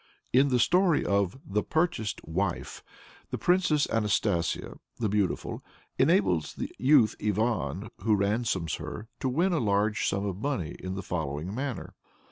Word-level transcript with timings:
"In 0.33 0.47
the 0.47 0.57
story 0.57 1.05
of 1.05 1.37
the 1.45 1.61
"Purchased 1.61 2.25
Wife," 2.25 2.83
the 3.29 3.37
Princess 3.37 3.87
Anastasia, 3.91 4.77
the 4.97 5.09
Beautiful, 5.09 5.63
enables 5.99 6.55
the 6.55 6.71
youth 6.79 7.13
Ivan, 7.23 7.87
who 7.99 8.15
ransoms 8.15 8.77
her, 8.77 9.09
to 9.19 9.29
win 9.29 9.53
a 9.53 9.59
large 9.59 10.07
sum 10.09 10.25
of 10.25 10.37
money 10.41 10.75
in 10.79 10.95
the 10.95 11.03
following 11.03 11.53
manner. 11.53 11.93